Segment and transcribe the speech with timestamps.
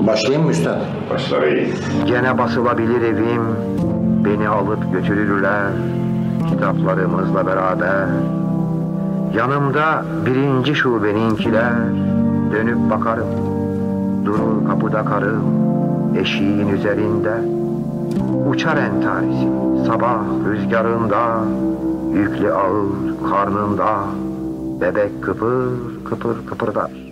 [0.00, 0.80] Başlayayım mı üstad?
[1.10, 1.74] Başlayın.
[2.06, 3.42] Gene basılabilir evim,
[4.24, 5.72] beni alıp götürürler,
[6.50, 8.06] kitaplarımızla beraber.
[9.34, 11.74] Yanımda birinci şubeninkiler,
[12.52, 13.28] dönüp bakarım.
[14.24, 15.44] Durur kapıda karım,
[16.20, 17.34] eşiğin üzerinde.
[18.50, 19.48] Uçar entarisi,
[19.86, 20.18] sabah
[20.50, 21.44] rüzgarında,
[22.14, 23.88] yüklü ağır karnında,
[24.80, 25.68] bebek kıpır
[26.04, 27.07] kıpır kıpırdar.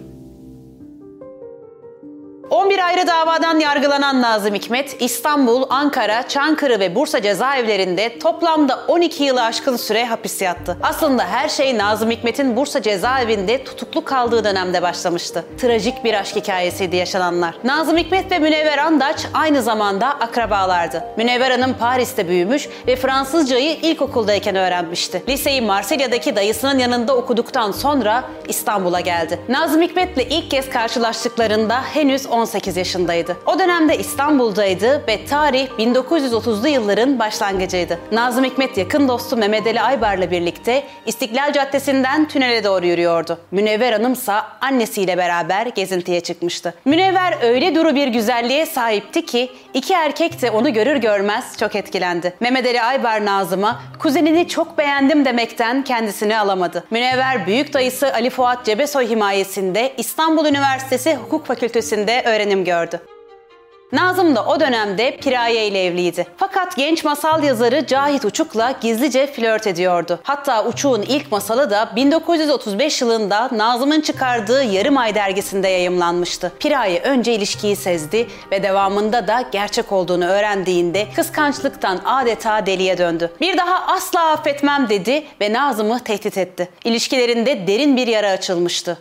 [2.96, 9.76] Ayrı davadan yargılanan Nazım Hikmet, İstanbul, Ankara, Çankırı ve Bursa cezaevlerinde toplamda 12 yılı aşkın
[9.76, 10.76] süre hapis yattı.
[10.82, 15.44] Aslında her şey Nazım Hikmet'in Bursa cezaevinde tutuklu kaldığı dönemde başlamıştı.
[15.58, 17.54] Trajik bir aşk hikayesiydi yaşananlar.
[17.64, 21.04] Nazım Hikmet ve Münevver Andaç aynı zamanda akrabalardı.
[21.16, 25.22] Münevver Hanım Paris'te büyümüş ve Fransızcayı ilkokuldayken öğrenmişti.
[25.28, 29.40] Liseyi Marsilya'daki dayısının yanında okuduktan sonra İstanbul'a geldi.
[29.48, 32.85] Nazım Hikmet'le ilk kez karşılaştıklarında henüz 18 yaşındaydı.
[33.46, 37.98] O dönemde İstanbul'daydı ve tarih 1930'lu yılların başlangıcıydı.
[38.12, 43.38] Nazım Hikmet yakın dostu Mehmet Ali Aybar'la birlikte İstiklal Caddesi'nden tünele doğru yürüyordu.
[43.50, 46.74] Münevver Hanımsa annesiyle beraber gezintiye çıkmıştı.
[46.84, 52.34] Münevver öyle duru bir güzelliğe sahipti ki iki erkek de onu görür görmez çok etkilendi.
[52.40, 56.84] Mehmet Ali Aybar Nazım'a kuzenini çok beğendim demekten kendisini alamadı.
[56.90, 62.75] Münevver büyük dayısı Ali Fuat Cebesoy himayesinde İstanbul Üniversitesi Hukuk Fakültesi'nde öğrenim gördü.
[63.92, 66.26] Nazım da o dönemde Piraye ile evliydi.
[66.36, 70.18] Fakat genç masal yazarı Cahit Uçuk'la gizlice flört ediyordu.
[70.22, 76.52] Hatta Uçuk'un ilk masalı da 1935 yılında Nazım'ın çıkardığı Yarım Ay dergisinde yayımlanmıştı.
[76.60, 83.30] Piraye önce ilişkiyi sezdi ve devamında da gerçek olduğunu öğrendiğinde kıskançlıktan adeta deliye döndü.
[83.40, 86.68] Bir daha asla affetmem dedi ve Nazım'ı tehdit etti.
[86.84, 88.98] İlişkilerinde derin bir yara açılmıştı.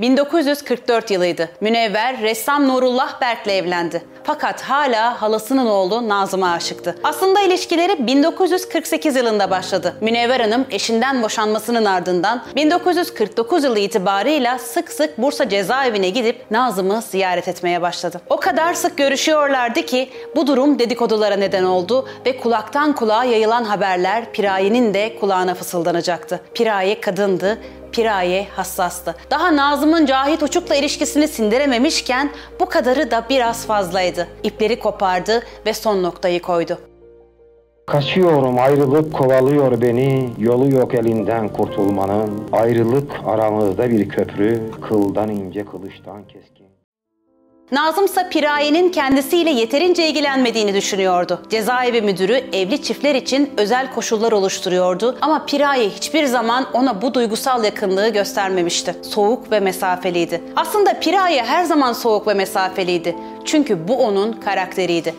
[0.00, 1.48] 1944 yılıydı.
[1.60, 4.02] Münevver ressam Nurullah Berk'le evlendi.
[4.24, 6.96] Fakat hala halasının oğlu Nazım'a aşıktı.
[7.04, 9.96] Aslında ilişkileri 1948 yılında başladı.
[10.00, 17.48] Münevver Hanım eşinden boşanmasının ardından 1949 yılı itibarıyla sık sık Bursa cezaevine gidip Nazım'ı ziyaret
[17.48, 18.20] etmeye başladı.
[18.30, 24.32] O kadar sık görüşüyorlardı ki bu durum dedikodulara neden oldu ve kulaktan kulağa yayılan haberler
[24.32, 26.40] Piraye'nin de kulağına fısıldanacaktı.
[26.54, 27.58] Piraye kadındı
[27.92, 29.14] Piraye hassastı.
[29.30, 32.30] Daha Nazım'ın Cahit Uçuk'la ilişkisini sindirememişken
[32.60, 34.28] bu kadarı da biraz fazlaydı.
[34.42, 36.78] İpleri kopardı ve son noktayı koydu.
[37.86, 46.24] Kaçıyorum ayrılık kovalıyor beni Yolu yok elinden kurtulmanın Ayrılık aramızda bir köprü Kıldan ince kılıçtan
[46.24, 46.66] keskin
[47.72, 51.42] Nazım ise Piraye'nin kendisiyle yeterince ilgilenmediğini düşünüyordu.
[51.50, 57.64] Cezaevi müdürü evli çiftler için özel koşullar oluşturuyordu ama Piraye hiçbir zaman ona bu duygusal
[57.64, 58.94] yakınlığı göstermemişti.
[59.02, 60.42] Soğuk ve mesafeliydi.
[60.56, 63.16] Aslında Piraye her zaman soğuk ve mesafeliydi.
[63.44, 65.14] Çünkü bu onun karakteriydi.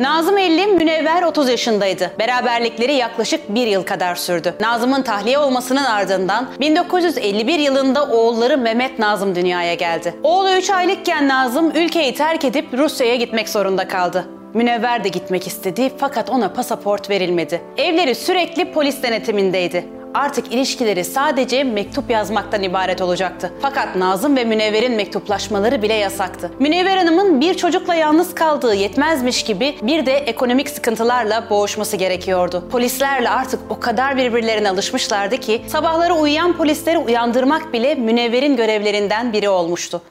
[0.00, 2.10] Nazım Elli Münevver 30 yaşındaydı.
[2.18, 4.54] Beraberlikleri yaklaşık bir yıl kadar sürdü.
[4.60, 10.14] Nazım'ın tahliye olmasının ardından 1951 yılında oğulları Mehmet Nazım dünyaya geldi.
[10.22, 14.24] Oğlu 3 aylıkken Nazım ülkeyi terk edip Rusya'ya gitmek zorunda kaldı.
[14.54, 17.62] Münevver de gitmek istedi fakat ona pasaport verilmedi.
[17.76, 19.84] Evleri sürekli polis denetimindeydi
[20.14, 23.52] artık ilişkileri sadece mektup yazmaktan ibaret olacaktı.
[23.62, 26.50] Fakat Nazım ve Münevver'in mektuplaşmaları bile yasaktı.
[26.60, 32.64] Münevver Hanım'ın bir çocukla yalnız kaldığı yetmezmiş gibi bir de ekonomik sıkıntılarla boğuşması gerekiyordu.
[32.70, 39.48] Polislerle artık o kadar birbirlerine alışmışlardı ki sabahları uyuyan polisleri uyandırmak bile Münevver'in görevlerinden biri
[39.48, 40.02] olmuştu.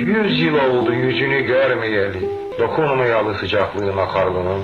[0.00, 2.28] Yüz yıl oldu yüzünü görmeyeli
[2.58, 4.62] Dokunmayalı sıcaklığına karnının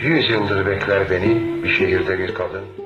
[0.00, 2.83] Yüz yıldır bekler beni bir şehirde bir kadın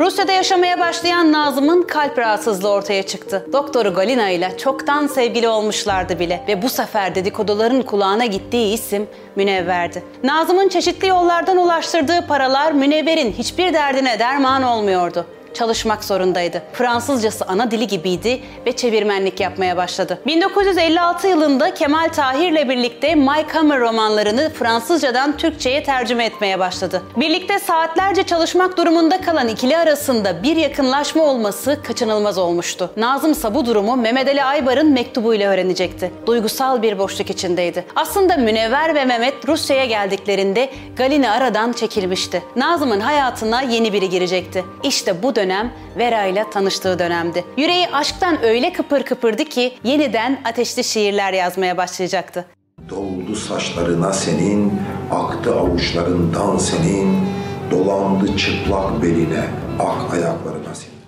[0.00, 3.46] Rusya'da yaşamaya başlayan Nazım'ın kalp rahatsızlığı ortaya çıktı.
[3.52, 9.06] Doktoru Galina ile çoktan sevgili olmuşlardı bile ve bu sefer dedikoduların kulağına gittiği isim
[9.36, 10.02] Münevver'di.
[10.24, 16.62] Nazım'ın çeşitli yollardan ulaştırdığı paralar Münevver'in hiçbir derdine derman olmuyordu çalışmak zorundaydı.
[16.72, 20.18] Fransızcası ana dili gibiydi ve çevirmenlik yapmaya başladı.
[20.26, 27.02] 1956 yılında Kemal Tahir'le birlikte Mike Hammer romanlarını Fransızcadan Türkçe'ye tercüme etmeye başladı.
[27.16, 32.90] Birlikte saatlerce çalışmak durumunda kalan ikili arasında bir yakınlaşma olması kaçınılmaz olmuştu.
[32.96, 36.12] Nazım ise bu durumu Mehmet Ali Aybar'ın mektubuyla öğrenecekti.
[36.26, 37.84] Duygusal bir boşluk içindeydi.
[37.96, 42.42] Aslında Münevver ve Mehmet Rusya'ya geldiklerinde Galina aradan çekilmişti.
[42.56, 44.64] Nazım'ın hayatına yeni biri girecekti.
[44.82, 47.44] İşte bu dönem Vera ile tanıştığı dönemdi.
[47.56, 52.44] Yüreği aşktan öyle kıpır kıpırdı ki yeniden ateşli şiirler yazmaya başlayacaktı.
[52.90, 54.72] Doldu saçlarına senin,
[55.12, 57.18] aktı avuçlarından senin,
[57.70, 59.44] dolandı çıplak beline,
[59.78, 60.98] ak ayaklarına senin.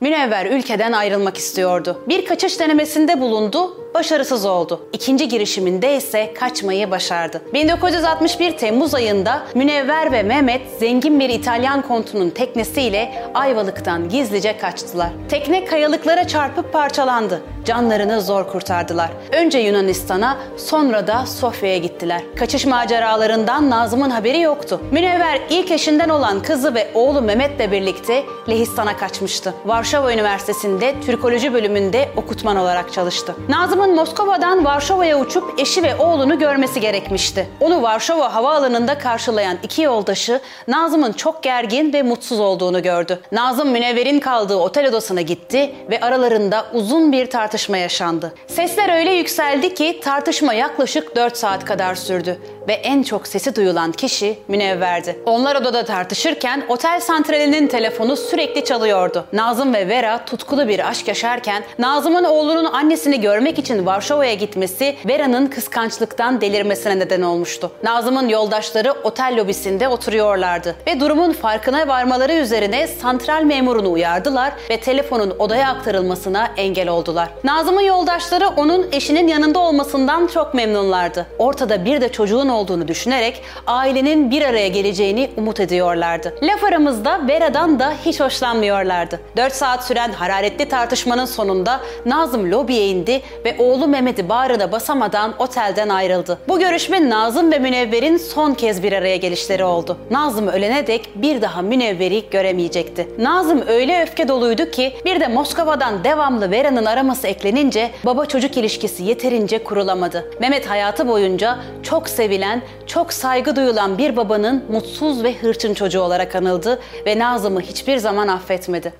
[0.00, 2.04] Münevver ülkeden ayrılmak istiyordu.
[2.08, 4.80] Bir kaçış denemesinde bulundu, başarısız oldu.
[4.92, 7.42] İkinci girişiminde ise kaçmayı başardı.
[7.54, 15.08] 1961 Temmuz ayında Münevver ve Mehmet zengin bir İtalyan kontunun teknesiyle Ayvalık'tan gizlice kaçtılar.
[15.28, 17.42] Tekne kayalıklara çarpıp parçalandı.
[17.64, 19.10] Canlarını zor kurtardılar.
[19.32, 22.22] Önce Yunanistan'a, sonra da Sofya'ya gittiler.
[22.36, 24.80] Kaçış maceralarından Nazım'ın haberi yoktu.
[24.90, 29.54] Münevver ilk eşinden olan kızı ve oğlu Mehmet'le birlikte Lehistan'a kaçmıştı.
[29.64, 33.34] Varşova Üniversitesi'nde Türkoloji bölümünde okutman olarak çalıştı.
[33.78, 37.48] Nazım'ın Moskova'dan Varşova'ya uçup eşi ve oğlunu görmesi gerekmişti.
[37.60, 43.20] Onu Varşova havaalanında karşılayan iki yoldaşı Nazım'ın çok gergin ve mutsuz olduğunu gördü.
[43.32, 48.34] Nazım Münevver'in kaldığı otel odasına gitti ve aralarında uzun bir tartışma yaşandı.
[48.46, 53.92] Sesler öyle yükseldi ki tartışma yaklaşık 4 saat kadar sürdü ve en çok sesi duyulan
[53.92, 55.18] kişi Münevver'di.
[55.26, 59.24] Onlar odada tartışırken otel santralinin telefonu sürekli çalıyordu.
[59.32, 65.46] Nazım ve Vera tutkulu bir aşk yaşarken Nazım'ın oğlunun annesini görmek için Varşova'ya gitmesi Vera'nın
[65.46, 67.70] kıskançlıktan delirmesine neden olmuştu.
[67.82, 75.34] Nazım'ın yoldaşları otel lobisinde oturuyorlardı ve durumun farkına varmaları üzerine santral memurunu uyardılar ve telefonun
[75.38, 77.28] odaya aktarılmasına engel oldular.
[77.44, 81.26] Nazım'ın yoldaşları onun eşinin yanında olmasından çok memnunlardı.
[81.38, 86.34] Ortada bir de çocuğun olduğunu düşünerek ailenin bir araya geleceğini umut ediyorlardı.
[86.42, 89.20] Laf aramızda Vera'dan da hiç hoşlanmıyorlardı.
[89.36, 95.88] 4 saat süren hararetli tartışmanın sonunda Nazım lobiye indi ve oğlu Mehmet'i bağrına basamadan otelden
[95.88, 96.38] ayrıldı.
[96.48, 99.96] Bu görüşme Nazım ve Münevver'in son kez bir araya gelişleri oldu.
[100.10, 103.08] Nazım ölene dek bir daha Münevver'i göremeyecekti.
[103.18, 109.02] Nazım öyle öfke doluydu ki bir de Moskova'dan devamlı Vera'nın araması eklenince baba çocuk ilişkisi
[109.02, 110.30] yeterince kurulamadı.
[110.40, 112.47] Mehmet hayatı boyunca çok sevilen,
[112.86, 118.28] çok saygı duyulan bir babanın mutsuz ve hırçın çocuğu olarak anıldı ve Nazım'ı hiçbir zaman
[118.28, 118.92] affetmedi.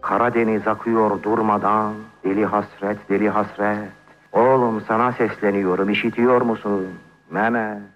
[0.00, 3.88] Karadeniz akıyor durmadan, deli hasret, deli hasret.
[4.32, 6.86] Oğlum sana sesleniyorum, işitiyor musun?
[7.30, 7.95] Mehmet.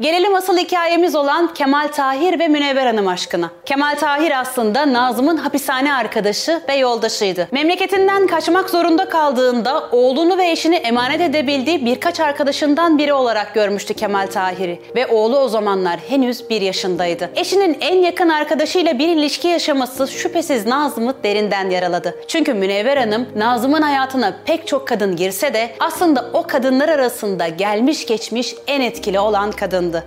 [0.00, 3.50] Gelelim asıl hikayemiz olan Kemal Tahir ve Münevver Hanım aşkına.
[3.64, 7.48] Kemal Tahir aslında Nazım'ın hapishane arkadaşı ve yoldaşıydı.
[7.52, 14.26] Memleketinden kaçmak zorunda kaldığında oğlunu ve eşini emanet edebildiği birkaç arkadaşından biri olarak görmüştü Kemal
[14.26, 14.80] Tahir'i.
[14.96, 17.30] Ve oğlu o zamanlar henüz bir yaşındaydı.
[17.36, 22.14] Eşinin en yakın arkadaşıyla bir ilişki yaşaması şüphesiz Nazım'ı derinden yaraladı.
[22.28, 28.06] Çünkü Münevver Hanım Nazım'ın hayatına pek çok kadın girse de aslında o kadınlar arasında gelmiş
[28.06, 29.52] geçmiş en etkili olan
[29.92, 30.04] kadındı.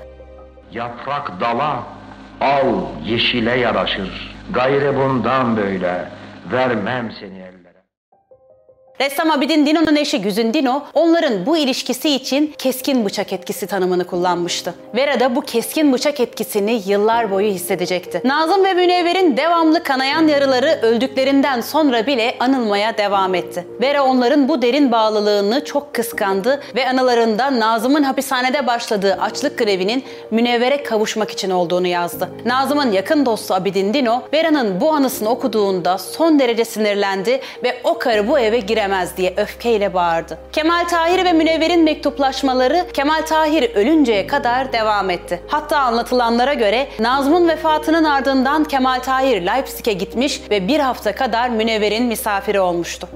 [0.72, 1.84] Yaprak dala,
[2.42, 2.66] al
[3.06, 4.36] yeşile yaraşır.
[4.54, 6.08] Gayrı bundan böyle,
[6.52, 7.71] vermem seni ellere.
[9.02, 14.74] Ressam Abidin Dino'nun eşi Güzin Dino, onların bu ilişkisi için keskin bıçak etkisi tanımını kullanmıştı.
[14.96, 18.22] Vera da bu keskin bıçak etkisini yıllar boyu hissedecekti.
[18.24, 23.66] Nazım ve Münevver'in devamlı kanayan yaraları öldüklerinden sonra bile anılmaya devam etti.
[23.82, 30.84] Vera onların bu derin bağlılığını çok kıskandı ve anılarında Nazım'ın hapishanede başladığı açlık grevinin Münevver'e
[30.84, 32.30] kavuşmak için olduğunu yazdı.
[32.46, 38.28] Nazım'ın yakın dostu Abidin Dino, Vera'nın bu anısını okuduğunda son derece sinirlendi ve o karı
[38.28, 40.38] bu eve giremez diye öfkeyle bağırdı.
[40.52, 45.42] Kemal Tahir ve Münevver'in mektuplaşmaları Kemal Tahir ölünceye kadar devam etti.
[45.48, 52.06] Hatta anlatılanlara göre Nazım'ın vefatının ardından Kemal Tahir Leipzig'e gitmiş ve bir hafta kadar Münevver'in
[52.06, 53.08] misafiri olmuştu.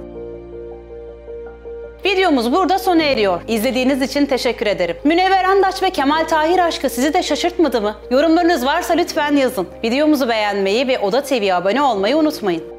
[2.06, 3.41] Videomuz burada sona eriyor.
[3.48, 4.96] İzlediğiniz için teşekkür ederim.
[5.03, 7.96] Münevver Andaç ve Kemal Tahir aşkı sizi de şaşırtmadı mı?
[8.12, 9.67] Yorumlarınız varsa lütfen yazın.
[9.84, 12.75] Videomuzu beğenmeyi ve Oda TV'ye abone olmayı unutmayın.